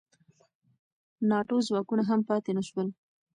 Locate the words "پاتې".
2.29-2.51